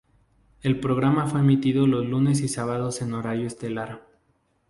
[0.63, 4.07] El programa fue emitido los lunes y sábados en horario estelar.